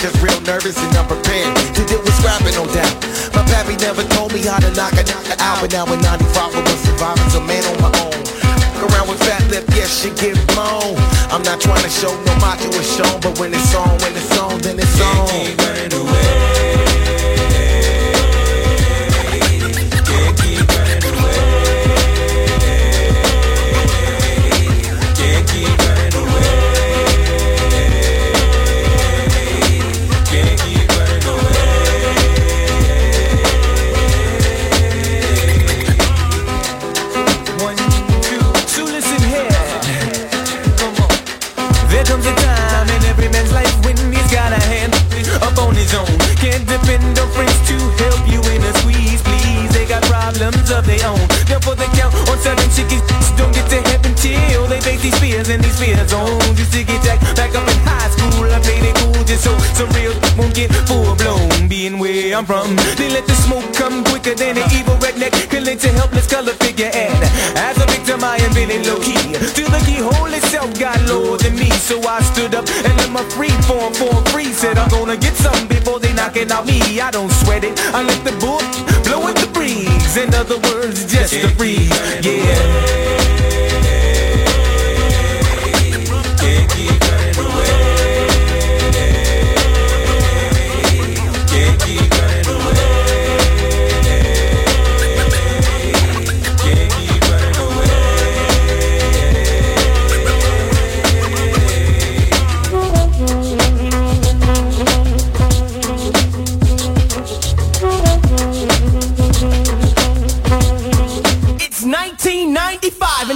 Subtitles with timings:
[0.00, 1.54] Just real nervous and unprepared.
[1.76, 2.96] To deal with scrapping, no doubt.
[3.36, 5.60] My pappy never told me how to knock a knock out.
[5.60, 8.20] But now in 95, I was surviving, a man on my own.
[8.80, 10.96] Around with fat lip, yes, she get blown.
[11.28, 14.38] I'm not trying to show no macho is shown, but when it's on, when it's
[14.38, 15.28] on, then it's on.
[15.28, 16.59] Can't keep running away.
[45.80, 46.06] his own.
[46.36, 48.49] Can depend on friends to help you
[54.90, 56.58] in these fears and these fear zones.
[56.58, 58.44] Used to get jacked back up in high school.
[58.50, 61.68] I played it cool just so some real won't get full blown.
[61.68, 65.64] Being where I'm from, they let the smoke come quicker than an evil redneck can
[65.64, 66.90] your helpless color figure.
[66.92, 67.22] And
[67.56, 69.36] as a victim, I am feeling low key.
[69.54, 73.24] Till the keyhole itself got lower than me, so I stood up and let my
[73.36, 74.52] free form for free.
[74.52, 77.00] Said I'm gonna get something before they knocking out me.
[77.00, 77.78] I don't sweat it.
[77.94, 78.64] I let the book
[79.04, 79.39] blow with
[79.70, 81.90] In other words, just a breeze.
[82.24, 83.29] Yeah.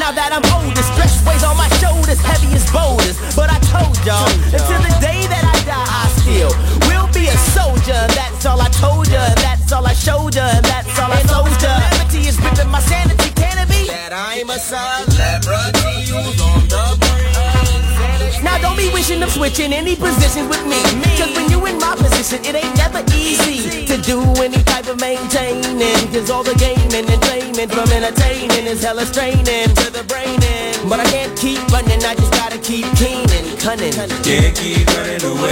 [0.05, 0.83] Now that I'm older.
[0.95, 3.17] Stress weighs on my shoulders, heavy as boulders.
[3.33, 6.53] But I told y'all, until the day that I die, I still
[6.91, 7.97] will be a soldier.
[8.13, 11.53] That's all I told ya, that's all I showed ya, and that's all I told
[11.63, 11.73] ya.
[11.81, 13.89] Calamity is ripping my sanity, can it be?
[13.89, 18.43] That I'm a celebrity who's on the brink.
[18.43, 20.81] Now don't be wishing of switching any positions with me.
[21.17, 26.13] Cause when you in my position, it ain't never easy do any type of maintaining.
[26.13, 30.35] Cause all the gaming and training from entertaining is hella straining to the brain.
[30.89, 33.93] But I can't keep running, I just gotta keep keen and cunning.
[34.23, 35.51] Can't keep running away.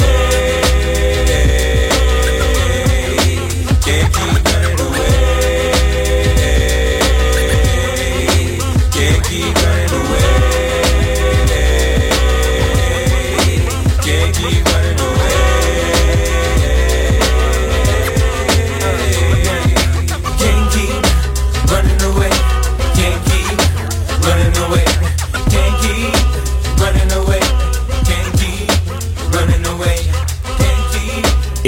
[3.81, 4.42] Can't keep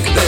[0.00, 0.27] like that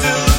[0.00, 0.31] still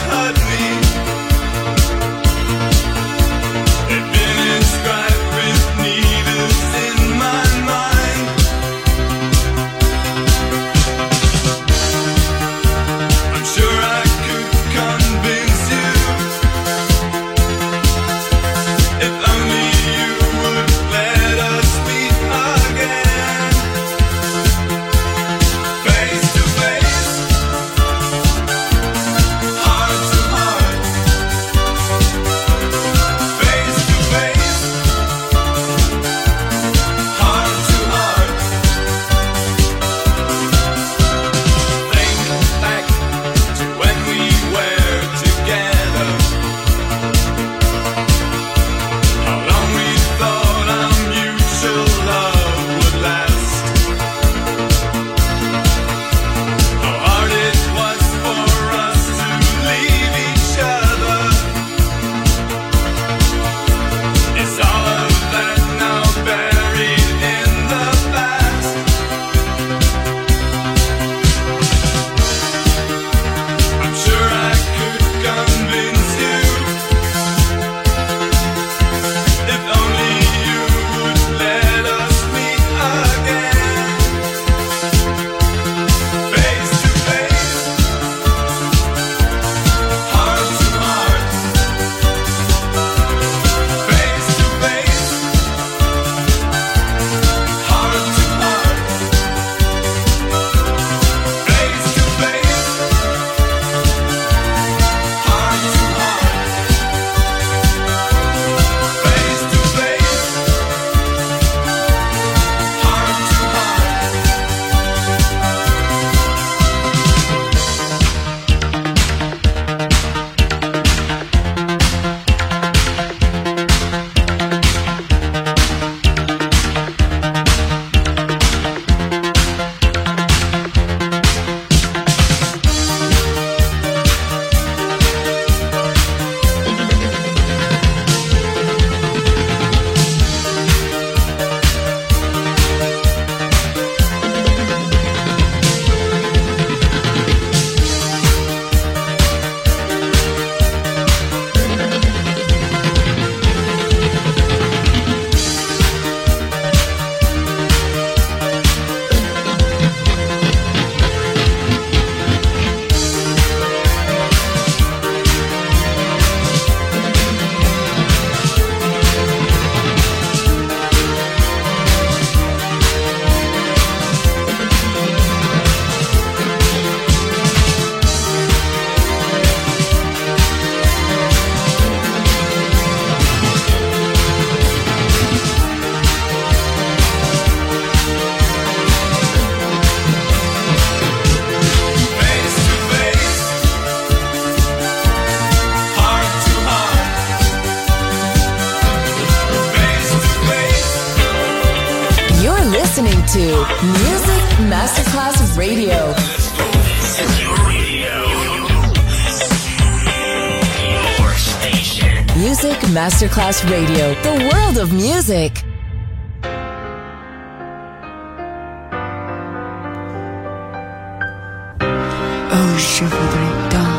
[222.96, 223.96] je voudrais tant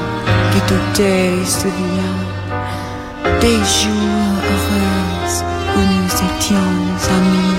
[0.52, 1.24] que tout est.
[3.40, 5.34] Des jours heureux
[5.76, 6.72] où nous étions
[7.16, 7.58] amis.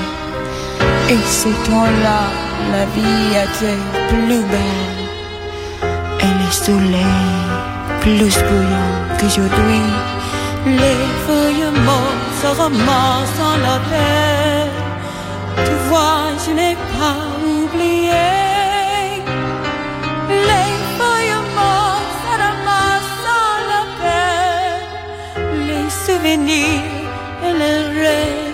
[1.09, 2.21] Et ce temps-là,
[2.71, 5.01] la vie était plus belle.
[6.25, 7.25] Et le soleil
[8.01, 9.86] plus bouillant qu'aujourd'hui.
[10.81, 14.69] Les feuilles mortes se romancent en la paix.
[15.65, 17.34] Tu vois, je n'ai pas
[26.26, 28.45] venir.